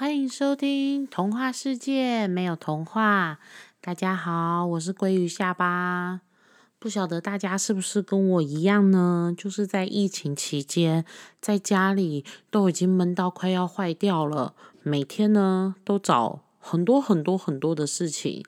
[0.00, 3.38] 欢迎收听《童话世界没有童话》。
[3.82, 6.22] 大家好，我是鲑鱼下巴。
[6.78, 9.34] 不晓得大家是不是跟我一样呢？
[9.36, 11.04] 就是在疫情期间，
[11.38, 18.42] 在家里都已经闷到快要坏掉了，每天呢都找很多很多很多的事情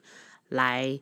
[0.49, 0.99] 来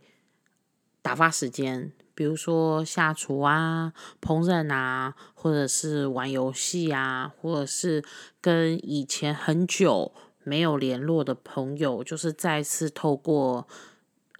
[1.02, 8.04] 打发时间，比如说下厨啊、烹饪啊，或者是玩游戏啊，或者是
[8.42, 10.12] 跟以前很久
[10.44, 13.68] 没有联络的朋友，就是再次透过。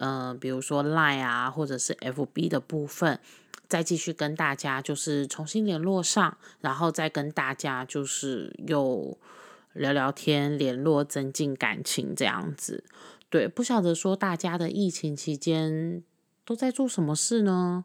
[0.04, 3.20] 嗯，比如说 Line 啊，或者是 FB 的部分，
[3.68, 9.16] 再继续跟大家就是重新联络上，然后再跟大家就是又
[9.74, 12.82] 聊聊天，联络增进感情这样子。
[13.30, 16.02] 对，不晓得说大家的疫情期间
[16.44, 17.84] 都在做什么事呢？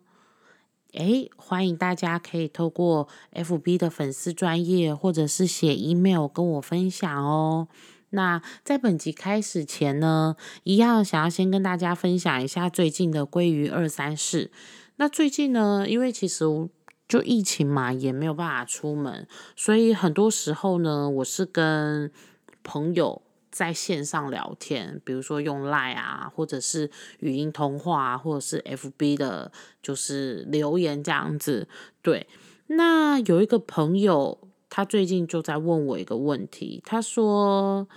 [0.93, 7.67] 诶，欢迎大家可以透过 FB 的粉丝专业，或者是写 email 跟我分享哦。
[8.11, 14.49] 那在本集开始前呢，一样想要先跟大家分享一下最近的鲑鱼二三事。
[14.95, 16.45] 那最近呢，因为其实
[17.07, 22.09] 就疫情嘛，也没有办法出门，所以很多时候呢，我是跟
[22.63, 29.51] 朋友在线上聊天，比如说用 Line 啊，或者是语音通话，或者是 FB 的，
[29.83, 31.67] 就是留言这样子。
[32.01, 32.27] 对，
[32.67, 34.46] 那有一个朋友。
[34.69, 37.87] 他最近就在问我一个问题，他说：“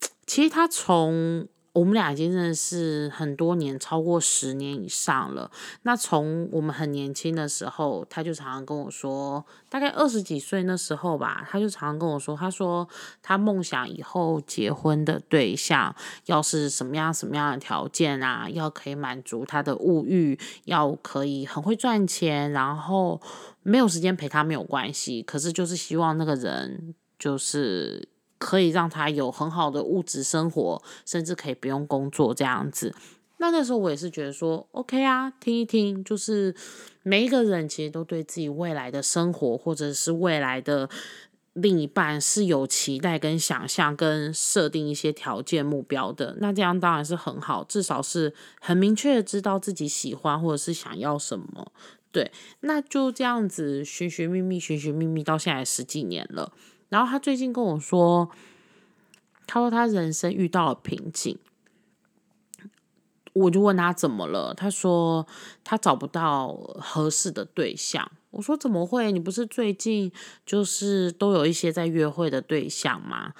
[0.26, 5.50] 其实他从我们俩已经认识很多年，超过十年以上了。
[5.82, 12.88] 那从我们很年轻的时候，他就常常跟我说，大概二十几岁那时候吧，他就常常跟我说，他说
[13.22, 15.94] 他梦想以后结婚的对象
[16.26, 23.20] 要是什么样什么样的条件啊，要可以满足他的物欲，要可以很会赚钱，然后。”
[23.64, 28.08] 没有时间陪他没有关系，可是就是希望那个人就是
[28.38, 32.94] 可以让他有很好的物质生活，甚至可以不用工作这样子。
[33.40, 36.54] 那那时候我也是觉得说，OK 啊，听一听，就是
[37.02, 40.90] 每一个人其实都对自己未来的生活或者是未来的
[41.52, 46.36] 另一半是有期待跟想象跟设定一些条件目标的。
[46.40, 51.72] 那这样当然是很好，至少是很明确的知道自己喜欢或者是想要什么。
[52.10, 56.52] 对，那就这样子寻寻觅觅，寻寻觅觅到现在十几年了。
[56.88, 58.30] 然后他最近跟我说，
[59.46, 61.38] 他说他人生遇到了瓶颈。
[63.34, 65.26] 我就问他怎么了，他说
[65.62, 66.48] 他找不到
[66.80, 68.10] 合适的对象。
[68.30, 69.12] 我说怎么会？
[69.12, 70.10] 你不是最近
[70.44, 73.34] 就是都有一些在约会的对象吗？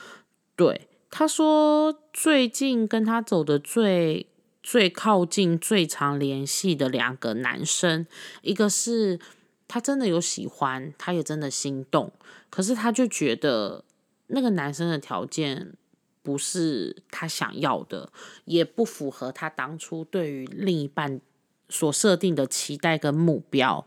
[0.54, 4.26] 对，他说最近跟他走的最。
[4.60, 8.06] 最靠近、最常联系的两个男生，
[8.42, 9.19] 一个是
[9.68, 12.10] 他真的有喜欢，他也真的心动，
[12.50, 13.84] 可是他就觉得
[14.28, 15.74] 那个男生的条件
[16.22, 18.10] 不是他想要的，
[18.46, 21.20] 也不符合他当初对于另一半
[21.68, 23.86] 所设定的期待跟目标。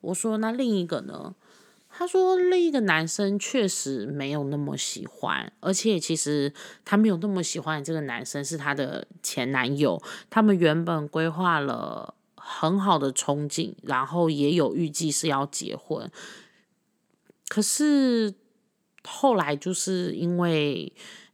[0.00, 1.34] 我说，那另一个呢？
[1.92, 6.52] 他说，另一个男生确实没有那么喜欢，而且其实
[6.84, 10.00] 他没有那么喜欢这个男生是他的前男友。
[10.30, 16.10] 他们原本规划了很好的憧憬，然后也有预计是要结婚，
[17.48, 18.34] 可是
[19.04, 20.92] 后来就是因为。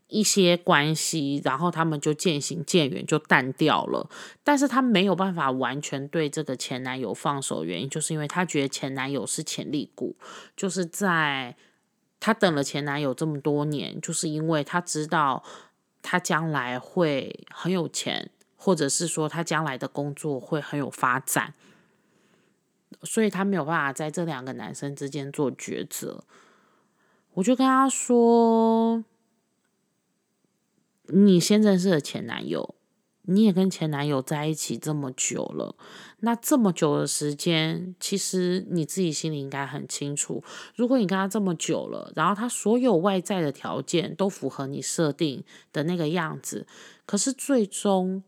[0.09, 4.09] 一些关系，然后他们就渐行渐远，就淡掉了。
[4.45, 10.15] 但是她没有办法完全对这个前男友放手，原因就是因为她觉得前男友是潜力股，
[10.56, 11.56] 就是在
[12.21, 15.43] 她等了前男友这么多年，就是因为她知道
[16.03, 18.31] 他将来会很有钱，
[18.66, 21.54] 或者是说他将来的工作会很有发展，
[23.04, 26.25] 所以他没有办法在这两个男生之间做抉择。
[27.34, 29.04] 我就跟他说。
[31.10, 32.75] 你先认识的前男友，
[33.22, 35.77] 你也跟前男友在一起这么久了，
[36.19, 40.43] 那这么久的时间，其实你自己心里应该很清楚，
[40.75, 46.66] 如果你跟他这么久了，然后他所有外在的条件都符合你设定的那个样子，
[47.07, 48.24] 可是最终。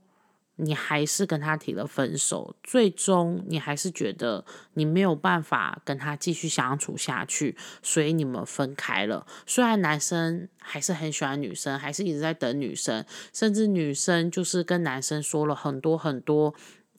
[0.61, 4.45] 你还是跟他提了分手，最终你还是觉得
[4.75, 9.25] 你没有办法跟他继续相处下去，所以你们分开了。
[9.47, 16.53] 虽然男生还是很喜欢女生，还是一直在等女生，甚至女生就是跟男生说了很多很多，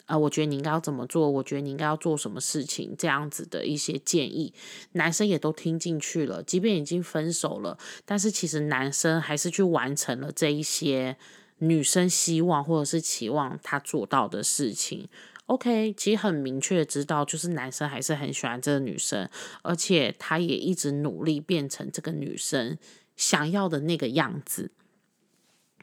[0.06, 4.54] 呃，我觉得你应该要怎么做，我觉得你应该要做什么事情，这样子的一些建议，
[4.94, 6.42] 男生也都听进去了。
[6.42, 11.18] 即便已经分手了，但是其实男生还是去完成了这一些。
[11.60, 15.08] 女生希望或者是期望他做到的事情
[15.46, 19.30] ，OK，其实很明确知道，就是男生还是很喜欢这个女生，
[19.62, 22.78] 而且他也一直努力变成这个女生
[23.16, 24.72] 想要的那个样子。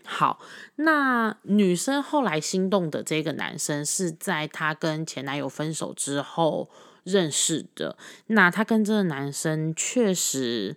[0.09, 0.39] 好，
[0.77, 6.71] 那女生后来心动的这个男生是在她跟前男友分手之后
[7.03, 7.99] 认识的。
[8.29, 10.77] 那她跟这个男生确实，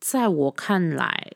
[0.00, 1.32] 在我看来，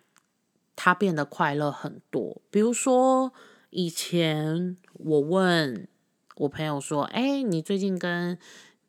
[0.83, 2.41] 他变得快乐很多。
[2.51, 3.35] 比如说，
[3.69, 5.87] 以前我问
[6.37, 8.39] 我朋友说：“哎，你最近跟？”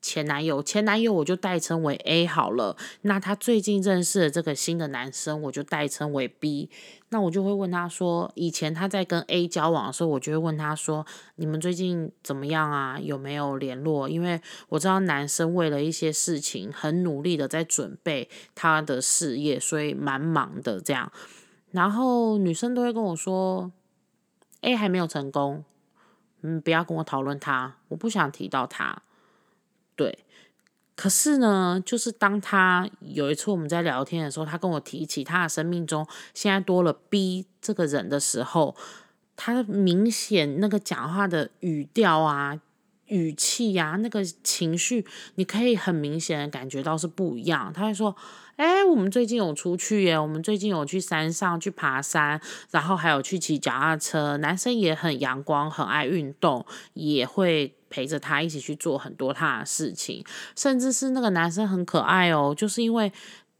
[0.03, 2.75] 前男友，前男友我就代称为 A 好了。
[3.01, 6.71] 那他最近认识的这个新的男生，我就代称为 B。
[7.09, 11.05] 那我就会问他说，以前他在跟 A 交往的时候，我就会问他说，
[11.35, 12.97] 你们最近怎么样啊？
[12.99, 14.09] 有没有联络？
[14.09, 21.11] 因为我知道男生为了一些事情很努力的在准备他的事业，所以蛮忙的这样。
[21.71, 23.71] 然后女生都会跟我说
[24.61, 25.63] ，A 还没有成功，
[26.41, 29.01] 嗯，不要跟我讨论他，我不想提到他。
[29.95, 30.19] 对，
[30.95, 38.75] 可是呢，就是当他有一次我们在聊天的时候，他跟我提起他的生命中现在多了 B 这个人的时候，
[39.35, 42.59] 他明显那个讲话的语调啊。
[43.11, 45.05] 语气呀，那个情绪，
[45.35, 47.71] 你可以很明显的感觉到是不一样。
[47.73, 48.15] 他会说
[48.55, 52.39] ：“哎，我们最近有出去耶，我们最近有去山上去爬山，
[52.71, 54.37] 然后还有去骑脚踏车。
[54.37, 60.23] 男生也很阳光，很爱运动，也会陪着他一起去做很多他的事情。
[60.55, 63.11] 甚至是那个男生很可爱哦，就是因为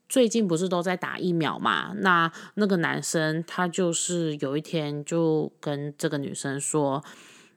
[0.07, 1.91] 最近不是都在打疫苗嘛？
[1.97, 7.03] 那那个男生他就是有一天就跟这个女生说。”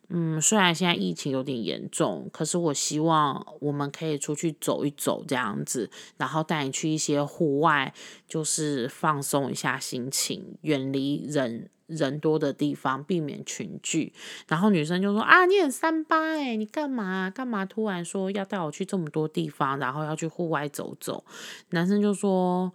[0.08, 7.92] 嗯，虽然现在疫情有点严重，可是我希望我们可以出去走一走，这样子，然后带你去一些户外，
[8.28, 14.12] 就是放松一下心情，远离人人多的地方，避免群聚。
[14.46, 17.64] 然后女生就说：“啊，你很三八哎，你干嘛干嘛？
[17.64, 21.24] 突然说要带我去这么多地方，然后要去户外走走。”
[21.70, 22.72] 男生就说。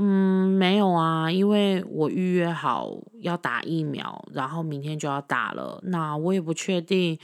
[0.00, 5.80] 嗯，没有啊，因为我预约好要打疫苗，然后明天就要打了。
[5.82, 7.18] 那我也不确定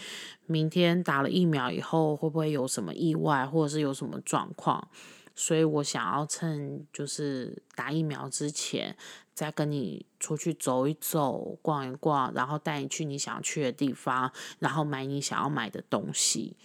[0.46, 4.88] 明天打了疫苗以后会不会有什么意外，或者是有什么状况，
[5.36, 8.96] 所以我想要趁就是打疫苗之前，
[9.32, 16.56] 再跟你出去走一走、逛一逛，然后带你去你想去的地方，然后买你想要买的东西。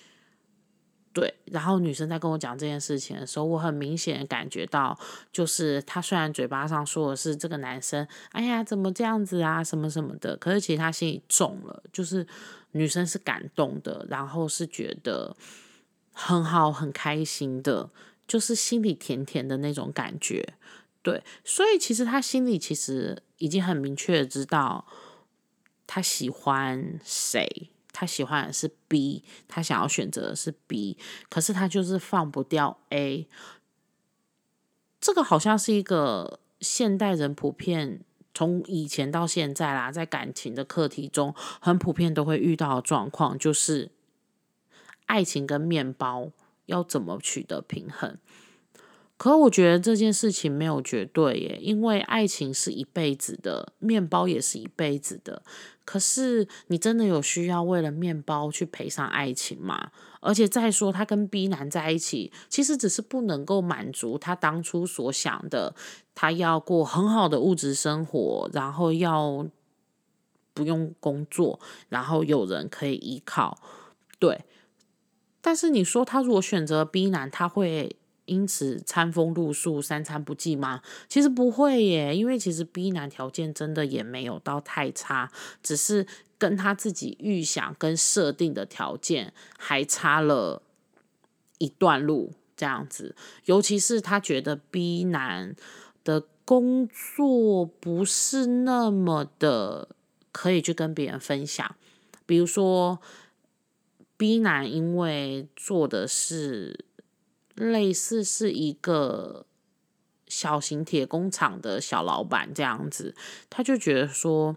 [1.12, 4.98] 对，然后女生在跟我讲这件事情的时候，我很明显感觉到，
[5.32, 12.26] 就是她虽然嘴巴上说的是这个男生，哎呀，怎么这样子啊，什么什么的，可是其实她心里中了，就是
[12.74, 15.36] 女生是感动的，然后是觉得
[16.14, 17.90] 很好、很开心的，
[18.28, 20.54] 就是心里甜甜的那种感觉。
[21.02, 24.86] 对，所以其实她心里其实已经很明确的知道，
[25.88, 27.72] 她喜欢谁。
[28.00, 30.98] 他喜欢的是 B，他想要选择的是 B，
[31.30, 33.28] 可是他就是放不掉 A。
[35.02, 38.00] 这个好像是一个现代人普遍
[38.34, 43.92] 从以前到现在啦，在感情的课题中很普遍都会遇到的状况，就是
[45.08, 46.32] 爱情跟面包
[46.68, 48.18] 要怎么取得平衡。
[49.20, 55.44] 可我觉得这件事情没有绝对耶，因为爱情是一辈子的，面包也是一辈子的。
[55.84, 59.92] 可是你真的有需要为了面包去赔上爱情吗？
[60.22, 65.76] 而且再说，他跟 B 男在一起，其实只是不能够满足他当初所想的，
[66.16, 69.46] 他要过很好的物质生活，然后要
[70.54, 71.60] 不用工作，
[71.90, 73.60] 然后有人可以依靠。
[74.18, 74.46] 对，
[75.42, 77.98] 但是你说他如果选择 B 男，他会？
[78.30, 80.84] 因此餐风露宿、三餐不继吗？
[81.08, 85.32] 其实不会耶，因为其实 B 男条件真的也没有到太差，
[85.64, 86.06] 只是
[86.38, 90.62] 跟他自己预想跟设定的条件还差了
[91.58, 93.16] 一段路这样子。
[93.46, 95.56] 尤其是他觉得 B 男
[96.04, 99.90] 的工作不是那么的
[100.32, 101.76] 可以去跟别人分享，
[102.28, 103.02] 比如说
[104.16, 106.86] B 男因为做的是。
[107.60, 109.46] 类似是一个
[110.28, 113.14] 小型铁工厂的小老板这样子，
[113.50, 114.56] 他就觉得说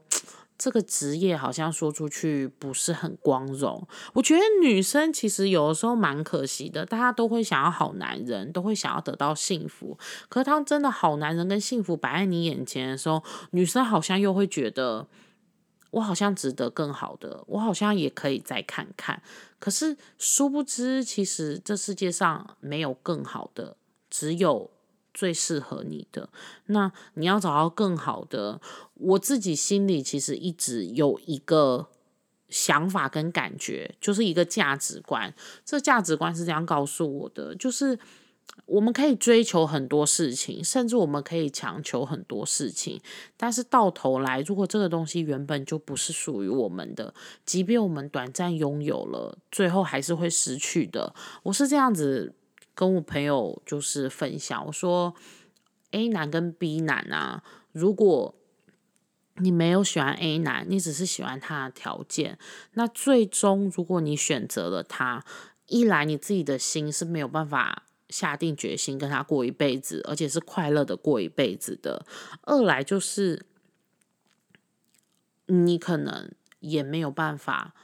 [0.57, 3.87] 这个职业好像说出去不是很光荣。
[4.13, 9.99] 我觉得女生其实有的时候蛮可惜的，大家都会想要好男人，都会想要得到幸福。
[10.29, 15.09] 可是当真的好男人跟幸福摆在你眼前的时候，女生好像又会觉得。
[15.93, 19.23] 我好像值得更好的，我好像也可以再看看。
[19.59, 23.77] 可是殊不知，其实这世界上没有更好的，
[24.11, 24.71] 只有
[25.15, 26.29] 最适合你的。
[26.67, 28.61] 那你要找到更好的，
[28.95, 31.89] 我自己心里其实一直有一个
[32.49, 35.33] 想法跟感觉，就是一个价值观。
[35.65, 37.99] 这价值观是这样告诉我的，就是
[38.67, 43.01] 我们可以追求很多事情，甚至我们可以强求很多事情，
[43.37, 47.13] 但是到头来，如果这个东西原本就不是属于我们的，
[47.45, 51.15] 即便我们短暂拥有了，最后还是会失去的。
[51.43, 52.35] 我是这样子
[52.75, 55.15] 跟我朋友就是分享，我说
[55.91, 58.35] A 男跟 B 男啊，如果
[59.37, 62.39] 你没有喜欢 A 男，你只是喜欢他的条件，
[62.75, 65.25] 那最终如果你选择了他，
[65.67, 67.85] 一来你自己的心是没有办法。
[68.13, 72.07] 下定决心跟他过一辈子，而且是快乐的过一辈子的。
[72.43, 73.47] 二来就是
[75.47, 77.75] 你可能也没有办法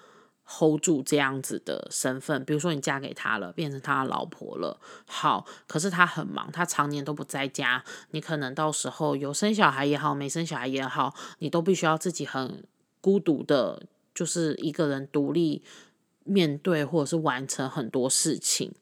[0.45, 4.81] hold 住这样子的身份，比如说你嫁给他了，变成他的老婆了。
[5.07, 7.85] 好，可是他很忙，他常年都不在家。
[8.13, 12.65] 你可能到时候有生小孩也好，没生小孩也好，你都必须要自己很
[13.01, 13.83] 孤独的，
[14.15, 15.63] 就是一个人独立
[16.25, 18.73] 面对或者是完成很多事情。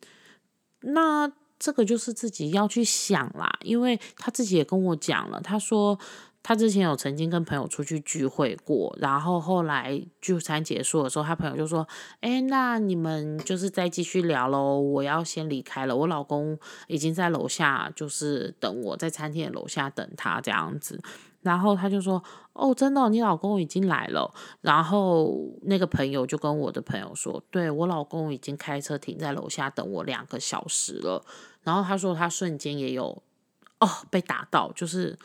[0.80, 5.98] 那这个就是自己要去想啦，因为他自己也跟我讲了，他说
[6.46, 11.84] 他之前有曾经跟朋友出去聚会过，然后后来聚餐结束的时候，他朋友就说
[12.22, 21.02] ：“哎，那你们就是再继续聊喽，我要先离开了，我老公已经在楼下，就是等我在餐厅的楼下等他这样子。”
[21.42, 22.22] 然后他就说
[22.54, 31.24] ：“哦，真的，你老公已经来了。”然后那个朋友就跟我的朋友说：“对我老公已经开车停在楼下等我两个小时了。”
[31.64, 33.20] 然后他说他瞬间也有
[33.80, 35.18] 哦被打到，就是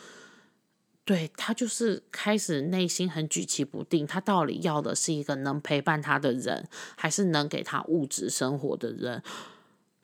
[1.12, 9.22] 对他就是开始内心很举棋不定，他到底要的是一个能陪伴他的人，还是能给他物质生活的人？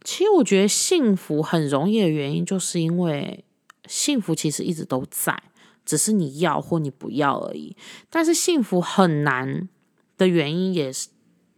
[0.03, 3.45] 其实我觉得幸福很容易的原因，就是因为
[3.85, 5.41] 幸福其实一直都在。
[5.85, 7.77] 只是你要或你不要而已，
[8.09, 9.69] 但是幸福很难
[10.17, 11.07] 的原因也是，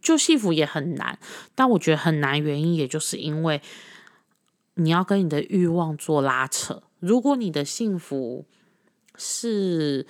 [0.00, 1.18] 就幸福也很难。
[1.56, 3.60] 但我觉得很难原因，也就是因为
[4.74, 6.84] 你要跟你的欲望做拉扯。
[7.00, 8.46] 如果你的幸福
[9.20, 10.06] 是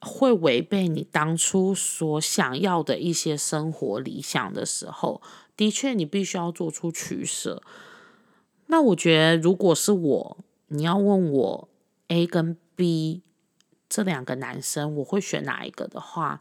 [0.00, 5.20] 会违背你当初所想要的一些生活理想的时候，
[5.54, 7.62] 的确你必须要做出取舍。
[8.68, 11.68] 那我觉得，如果是我，你要问我
[12.06, 12.56] A 跟。
[12.76, 13.22] B
[13.88, 16.38] 这两个男生，我会选哪一个的话，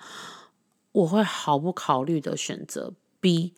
[0.92, 2.92] 我会毫不考虑的选择
[3.22, 3.54] B，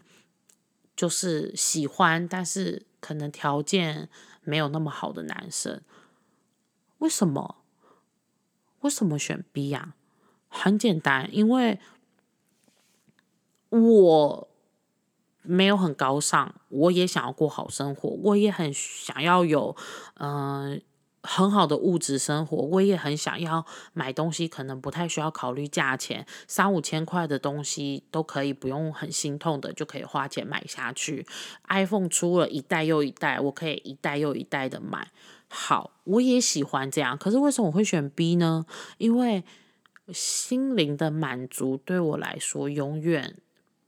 [0.96, 4.10] 就是喜欢，但是可能条件
[4.44, 5.82] 没有那么好的男生。
[7.00, 7.56] 为什么？
[8.82, 9.96] 为什么选 B 呀？
[10.48, 11.80] 很简单，因为
[13.70, 14.48] 我
[15.42, 19.76] 没有很高尚，我也想要过好生活，我也很想要有，
[20.16, 20.82] 嗯。
[21.24, 31.28] 很好的物质生活，我也很想要买东西，可能不太需要考虑价钱，三五千块的东西都可以不用很心痛的就可以花钱买下去。
[31.68, 35.12] iPhone 出了一代又一代，我可以一代又一代的买。
[35.48, 37.18] 好，我也喜欢这样。
[37.18, 38.66] 可是为什么我会选 B 呢？
[38.98, 39.44] 因为
[40.14, 43.38] 心灵的满足对我来说永远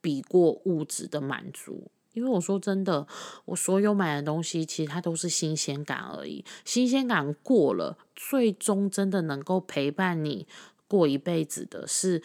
[0.01, 1.91] 比过物质的满足。
[2.13, 3.07] 因为我说真的，
[3.45, 10.47] 我所有买的东西其实它都是新鲜感而已，新鲜感过了，最终真的能够陪伴你
[10.87, 12.21] 过一辈子的是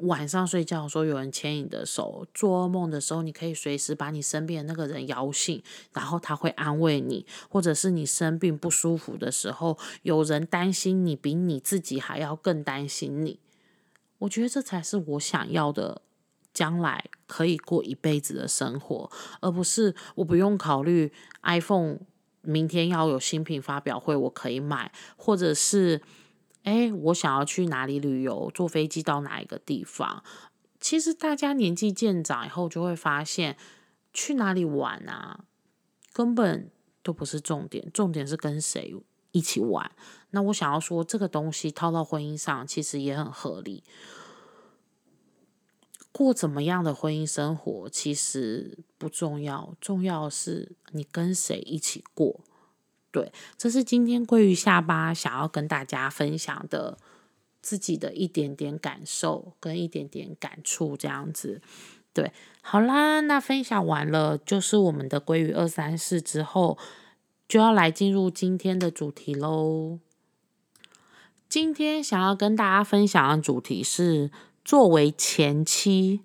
[0.00, 5.62] 晚上睡觉的时候有人牵你的手，做噩梦的时候你可以随时把你身边的那个人摇醒，
[5.92, 13.40] 然后他会安慰你，或者是你生病不舒服的时候，有人担心你比你自己还要更担心你，
[14.18, 16.02] 我觉得这才是我想要的。
[16.54, 19.08] 将来可以过一辈子的生活，
[19.40, 21.12] 而不是我不用考虑
[21.42, 21.98] iPhone
[22.40, 26.00] 明天要有新品发表会，我可以买，或者是
[26.68, 30.22] 哎，我想要去哪里旅游，坐飞机到哪一个地方。
[30.78, 33.56] 其实大家年纪渐长以后，就会发现
[34.12, 35.46] 去哪里玩啊，
[36.12, 36.70] 根本
[37.02, 38.94] 都不是重点，重点是跟谁
[39.32, 39.90] 一起玩。
[40.32, 43.82] 那我想要说，这个东西套到婚姻上，其实也很合理。
[46.12, 52.44] 过怎么样的婚姻生活其实不重要，重要是你跟谁一起过。
[53.10, 56.98] 对，这是今天鲑鱼下巴想要跟大家分享的
[57.62, 61.60] 自己的一点点感受跟一点点感触，这样子。
[62.12, 66.76] 对，好啦，那分享完了，就是我们的鲑鱼二三四之后，
[67.48, 69.98] 就要来进入今天的主题喽。
[71.48, 74.30] 今天想要跟大家分享的主题是。
[74.64, 76.20] 作为前妻，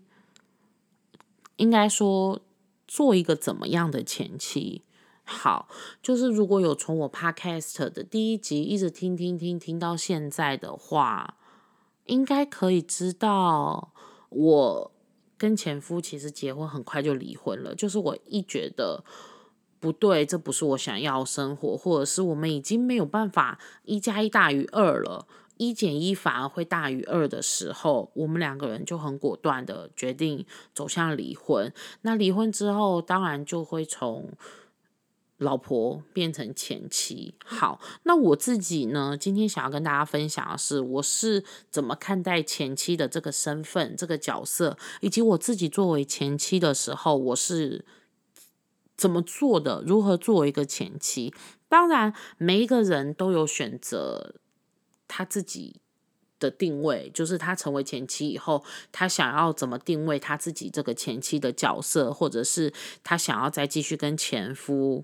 [1.55, 2.41] 应该说
[2.85, 4.81] 做一个怎么样的前妻？
[5.25, 5.69] 好，
[6.01, 11.37] 就是如果有从我 podcast 的第一集一直听听听听到现在的话，
[12.05, 13.93] 应该可以知道
[14.29, 14.91] 我
[15.37, 17.73] 跟前夫其实结婚很快就离婚了。
[17.73, 19.05] 就是我一觉得
[19.79, 25.25] 不对，这不是我想要生活，或者是我们已经没有办法一加一大于二了，
[25.55, 31.73] 一减一反而会大于二的时候，我们两个人就很果断的决定走向离婚。
[32.01, 34.29] 那离婚之后，当然就会从。
[35.43, 39.15] 老婆变成前妻，好，那我自己呢？
[39.15, 47.85] 今天想要跟大家分享的是，我是怎么看待前妻的这个身份、这个角色，以及我自己作为前妻的时候，我是
[48.95, 51.33] 怎么做的，如何作为一个前妻。
[51.67, 54.35] 当然，每一个人都有选择
[55.07, 55.81] 他自己
[56.39, 62.71] 的定位，就是他成为前妻以后，他想要怎么定位他自己这个前妻的角色，或者是
[63.03, 65.03] 他想要再继续跟前夫。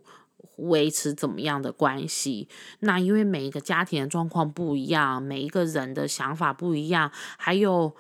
[0.58, 2.48] 维持怎么样的关系？
[2.79, 7.96] 那因为每一个家庭的状况不一样，每一个人的想法不一样，还有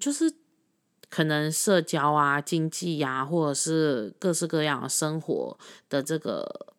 [0.00, 0.32] 就是
[1.08, 6.74] 可能社交啊、经济呀，或者是各式各样的生活的这个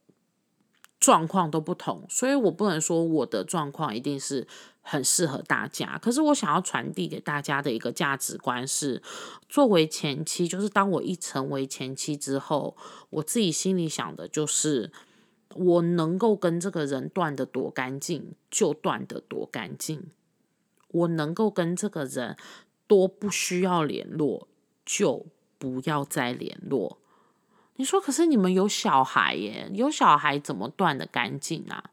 [0.99, 4.47] 状况都不同，所以我不能说我的状况一定是。
[4.81, 9.01] 很适合大家，可是我想要传递给大家的一个价值观是：
[9.47, 12.75] 作为前妻，就是当我一成为前妻之后，
[13.11, 14.91] 我自己心里想的就是，
[15.55, 20.07] 我能够跟这个人断的多干净就断的多干净，
[20.87, 22.35] 我能够跟这个人
[22.87, 24.47] 多不需要联络
[24.83, 25.27] 就
[25.59, 26.97] 不要再联络。
[27.75, 31.90] 你说，可是你们有小孩耶，有小孩怎么断的干净啊？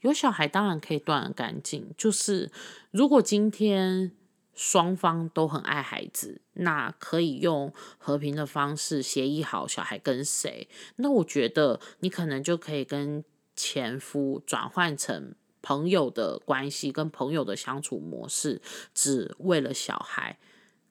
[0.00, 2.50] 有小孩当然可以断的干净，就是
[2.90, 4.12] 如果今天
[4.54, 10.68] 双方都很爱孩子，那可以用和平的方式协议好小孩跟谁。
[10.96, 13.24] 那我觉得你可能就可以跟
[13.54, 18.60] 前夫转换成朋友的关系，跟朋友的相处模式，
[18.94, 20.38] 只为了小孩。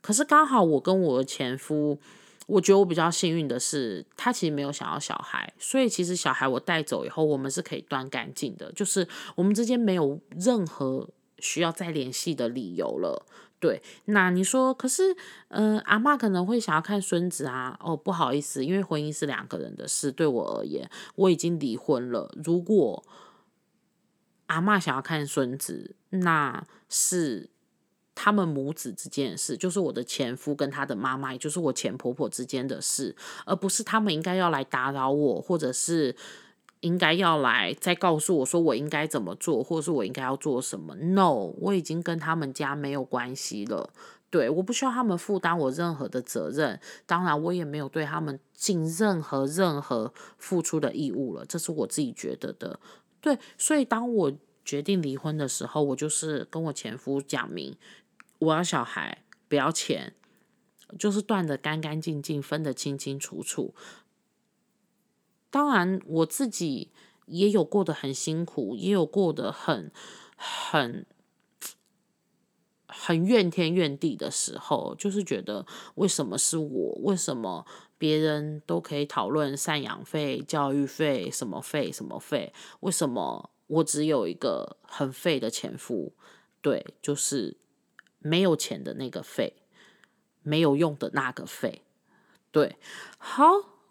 [0.01, 1.99] 可是刚好我跟我的前夫。
[2.47, 11.09] 我觉得我比较幸运的是，他其实没有想要小孩，所以其实小孩我带走以后，我们是可以断干净的，就是我们之间没有任何
[11.39, 13.25] 需要再联系的理由了。
[13.59, 15.15] 对，那你说，可是，
[15.47, 17.75] 嗯，阿妈可能会想要看孙子啊。
[17.81, 22.31] 哦，不好意思，因为婚姻是两个人的事，对我而言，我已经离婚了。
[22.43, 23.03] 如果
[24.47, 27.49] 阿妈想要看孙子，那是。
[28.15, 36.15] 他们母子之间的事，就是我的前夫跟他的妈妈，也就是我前婆婆之间的事，而不是他们应该要来打扰我，或者是
[36.79, 40.95] 应该要来再告诉我说我应该怎么做，或者是我应该要做什么。
[40.95, 43.91] No，我已经跟他们家没有关系了。
[44.29, 51.45] 对，我不需要他们负担我任何的责任，当然我也没有对他们尽任何任何付出的义务了。
[51.45, 52.79] 这是我自己觉得的。
[53.21, 57.77] 对，所以当我决定离婚的时候，我就是跟我前夫讲明。
[58.39, 60.13] 我要小孩，不要钱，
[60.99, 63.73] 就是断的干干净净，分的清清楚楚。
[65.49, 66.91] 当然，我自己
[67.27, 69.89] 也有过得很辛苦，也有过得很
[70.35, 71.05] 很
[72.87, 76.99] 很怨天怨地的时候，就是觉得为什么是我？
[77.03, 77.65] 为什么
[77.97, 82.53] 别人都可以讨论赡养费、教育费、什么费、什么费？
[82.81, 86.13] 为什么我只有一个很废的前夫？
[86.61, 87.57] 对，就是。
[88.25, 89.53] 没有钱的那个费，
[90.41, 91.83] 没有用的那个费，
[92.51, 92.75] 对，
[93.19, 93.45] 好。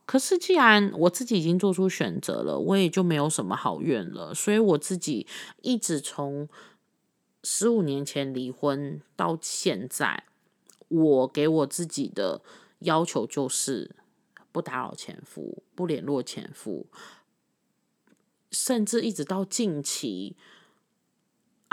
[0.06, 4.34] 可是既然我自己已经做出选择了，我也就没有什么好怨了。
[4.34, 5.26] 所以我自己
[5.62, 6.46] 一直从
[7.42, 10.24] 十五年前离婚到现在，
[10.88, 12.42] 我给我自己的
[12.80, 13.96] 要求就是
[14.52, 16.86] 不打扰前夫，不联络前夫，
[18.50, 20.36] 甚至一直到近期。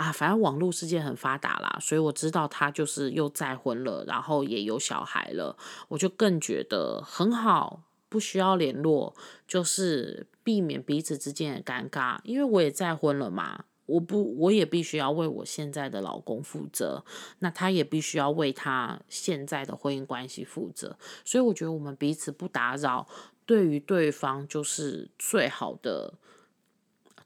[0.02, 9.14] 啊，反正网络世界很发达啦，所以我知道他就是又再婚了，然后也有小孩了，我就更觉得很好，不需要联络，
[9.46, 12.18] 就是避免彼此之间的尴尬。
[12.24, 17.04] 因为我也再婚了嘛，我不，我也必须要为我现在的老公负责，
[17.38, 20.98] 那他也必须要为他现在的婚姻关系负责。
[21.24, 23.06] 所以我觉得我们彼此不打扰，
[23.46, 26.14] 对于对方就是最好的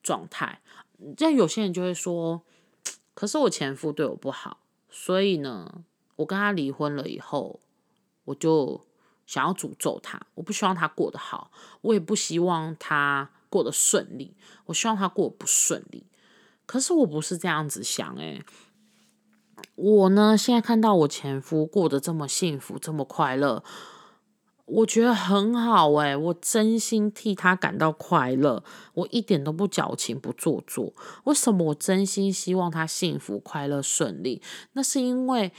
[0.02, 0.60] 状态。
[1.16, 2.42] 但有些人就会说。
[3.16, 4.58] 可是我前夫对我不好，
[4.90, 5.82] 所以呢，
[6.16, 7.60] 我跟他离婚了以后，
[8.26, 8.82] 我就
[9.26, 10.20] 想要诅咒他。
[10.34, 11.50] 我不希望他过得好，
[11.80, 16.04] 我也不希望他过得顺利，我希望他过不顺利。
[16.66, 18.44] 可是我不是这样子想，诶，
[19.76, 23.64] 我呢，现在看到我前夫过得这么幸福，这么快乐。
[24.66, 30.92] 我觉得很好诶，我真心替他感到快乐，我一点都不矫情不做作。
[31.24, 34.42] 为什么我真心希望他幸福快乐顺利？
[34.72, 35.52] 那是因为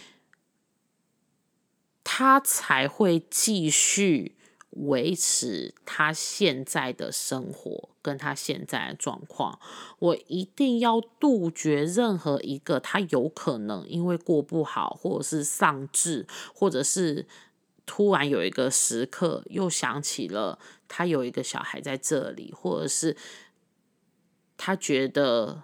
[2.04, 4.36] 他才会继续
[4.72, 9.60] 维持他现在的生活跟他现在的状况，
[10.00, 17.26] 我一定要杜绝任何一个他有可能因为过不好，或者是丧志，或者是
[17.88, 23.18] 突然有一个时刻又想起了他有一个小孩在这里，或者是
[24.56, 25.64] 他觉得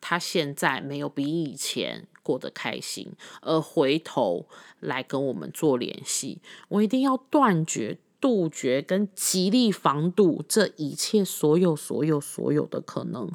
[0.00, 4.48] 他现在没有比以前过得开心，而回头
[4.80, 7.98] 来跟我们做联系，我一定要断绝。
[8.20, 13.30] 杜绝跟极力防堵这一切所有所有所有的可能，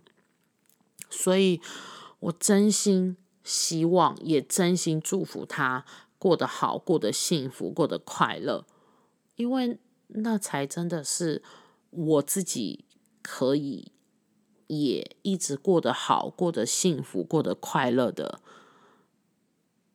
[1.12, 1.62] 所以
[2.22, 5.86] 我真心希望，也真心祝福他
[6.20, 8.68] 过得好，过得幸福，过得快乐，
[9.36, 9.80] 因为
[10.10, 11.42] 那才真的是
[11.90, 12.86] 我自己
[13.24, 13.92] 可以
[14.68, 18.42] 也一直过得好，过得幸福，过得快乐的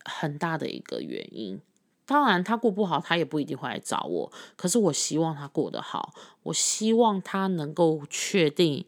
[0.04, 1.60] 很大的一个原因。
[2.06, 4.32] 当然，他过不好，他也不一定会来找我。
[4.56, 6.12] 可是，我希望他过得好。
[6.42, 8.84] 我希望他能够确定，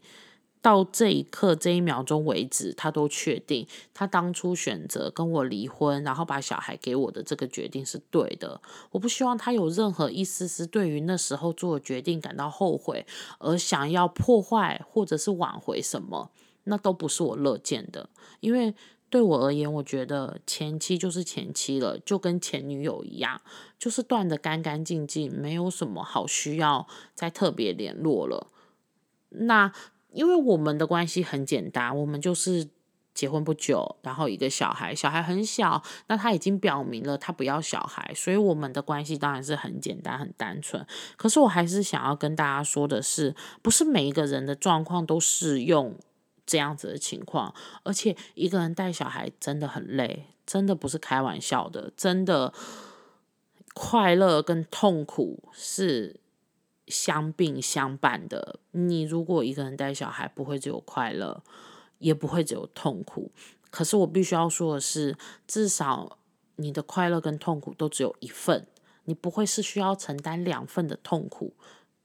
[0.67, 8.61] 到这一刻、这一秒钟为止，他都确定他当初选择跟我离婚，然后把小孩给我的这个决定是对的。
[8.91, 13.07] 我不希望他有任何一丝丝对于那时候做的决定感到后悔，
[13.39, 16.33] 而想要破坏或者是挽回什么，
[16.65, 18.75] 那都不是我乐见的，因为。
[19.09, 23.41] 对我而言，我觉得前妻就是前妻了，就跟前女友一样，
[23.79, 28.49] 就是断的干干净净，没有什么好需要再特别联络了。
[29.29, 29.73] 那
[30.17, 32.69] 因为我们的关系很简单，我们就是
[33.15, 40.85] 结婚不久，然后一个小孩，小孩很小，那他已经表明了他不要小孩，所以我们的关系当然是很简单、很单纯。
[41.17, 45.97] 可是我还是想要跟大家说的是，不是每一个人的状况都适用。
[46.49, 47.53] 这样子的情况，
[47.83, 52.55] 而且一个人带小孩真的很累，真的不是开玩笑的，真的
[53.75, 56.21] 快乐跟痛苦是
[56.87, 58.61] 相并相伴的。
[58.73, 61.43] 你如果一个人带小孩，不会只有快乐，
[61.99, 63.31] 也不会只有痛苦。
[63.71, 66.19] 可是我必须要说的是，至少
[66.57, 68.67] 你的快乐跟痛苦都只有一份，
[69.05, 71.55] 你不会是需要承担两份的痛苦。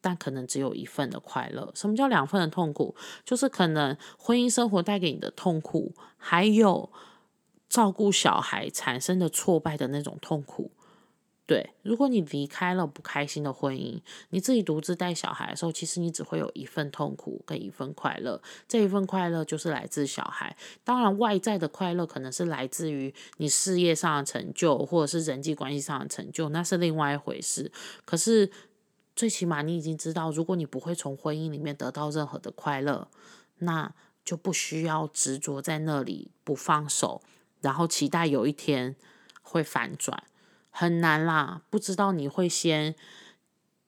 [0.03, 1.71] 但可能只有一份的快乐。
[1.75, 2.95] 什么叫两份的痛苦？
[3.23, 6.91] 就是可能婚姻生活带给你的痛苦，还有
[7.69, 10.71] 照顾小孩产生的挫败的那种痛苦。
[11.51, 18.41] 对，如果你离开了不开心的婚姻，你自己独自带小孩的时候，其实你只会有一份痛苦跟一份快乐。
[18.69, 20.55] 这一份快乐就是来自小孩。
[20.85, 27.71] 当然，外在的快乐可能是来自于你事业上的成就，或者是人际关系上的成就，那是另外一回事。
[28.05, 28.49] 可是。
[29.13, 33.09] 最起码你已经知道，如果你不会从婚姻里面得到任何的快乐，
[33.59, 37.21] 那就不需要执着在那里不放手，
[37.59, 38.95] 然后期待有一天
[39.41, 40.23] 会反转，
[40.71, 41.61] 很难啦。
[41.69, 42.95] 不知道你会先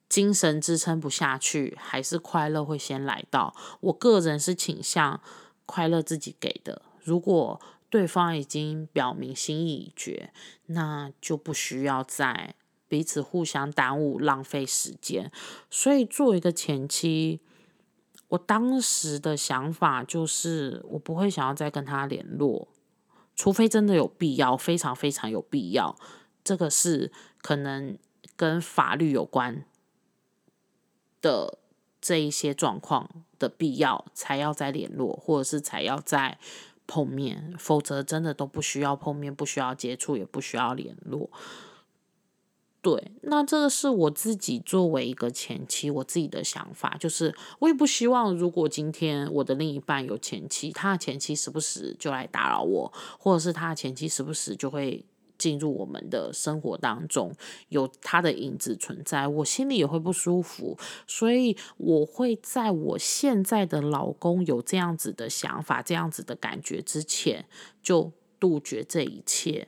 [0.07, 3.55] 精神支撑不下去，还是快乐会先来到？
[3.79, 5.19] 我个人是倾向
[5.65, 6.83] 快乐自己给的。
[7.01, 10.31] 如果对方已经表明心意已决，
[10.67, 12.53] 那就不需要再。
[12.89, 15.31] 彼此互相耽误、浪费时间，
[15.71, 17.39] 所以作为一个前妻，
[18.27, 22.67] 我当时的想法就是，我不会想要再跟他联络，
[23.35, 25.95] 除非真的有必要，非常非常有必要。
[26.43, 27.97] 这个是可能
[28.35, 29.65] 跟法律有关
[31.21, 31.57] 的
[32.01, 36.37] 这一些状况的必要，才要再联络，或者是才要再
[36.85, 41.29] 碰面，否则真的都不需要碰面，不需要接触，也不需要联络。
[42.81, 55.05] 对，那这个是我自己作为一个前妻，我自己的想法，就是我也不希望，如果今天我的另一半有前妻，他的前妻时不时就来打扰我，或者是他的前妻时不时就会
[55.37, 57.33] 进入我们的生活当中，
[57.69, 67.45] 有他的影子存在，我心里也会不舒服，所以我会在我现在的老公有这样子的想法、这样子的感觉之前，
[67.81, 69.67] 就杜绝这一切。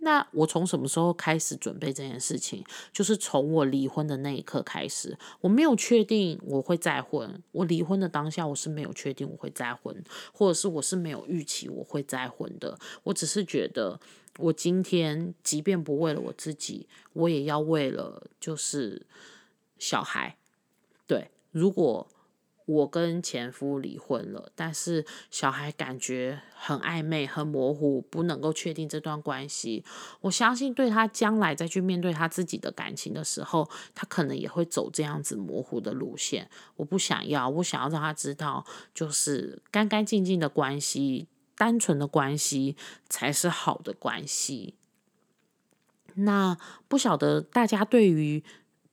[0.00, 2.64] 那我从什么时候开始准备这件事情？
[2.92, 5.18] 就是从我离婚的那一刻开始。
[5.40, 12.78] 我没有确定我会再婚，我离婚的当下我是没有确定我会再婚，或者是我是没有预期我会再婚的。
[13.02, 13.98] 我只是觉得，
[14.38, 19.06] 我今天即便不为了我自己，我也要为了就是
[19.78, 20.36] 小孩。
[21.06, 22.08] 对，如果。
[22.68, 29.82] 我跟前夫离婚了，但是小孩感觉很暧昧、很模糊，不能够确定这段关系。
[30.20, 36.50] 我相信，对他将来再去面对他自己的感情的时候，他可能也会走这样子模糊的路线。
[36.76, 41.26] 我不想要，我想要让他知道，就是干干净净的关系、
[41.58, 42.74] 单纯的关系
[43.10, 44.72] 才是好的关系。
[46.14, 46.56] 那
[46.88, 48.42] 不晓得大家对于。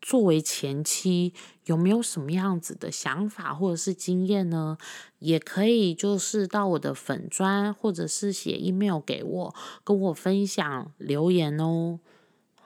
[0.02, 4.78] 作为前妻，有没有什么样子的想法或者是经验呢？
[5.18, 12.00] 也可以就是到我的粉砖，或者是写 email 给我，跟我分享留言哦。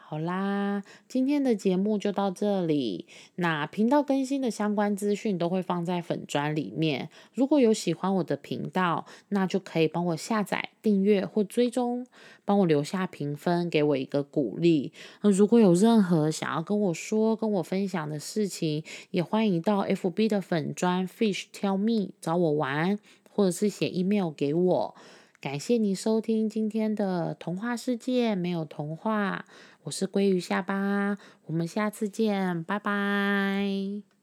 [0.09, 3.05] 好啦，今天的节目就到这里。
[3.35, 7.11] 那频道更新的相关资讯都会放在粉砖里面。
[7.31, 12.07] 如果有喜欢我的频道，那就可以帮我下载、订阅或追踪，
[12.43, 14.91] 帮我留下评分，给我一个鼓励。
[15.21, 22.97] 那如果有任何想要跟我说、跟我分享的事情，也欢迎到 FB 的粉砖 Fish Tell Me 找我玩，
[23.29, 24.95] 或者是写 email 给我。
[25.41, 29.45] 感谢你收听今天的童话世界，没有童话。
[29.83, 34.18] 我是鲑鱼下巴，我们下次见，拜拜。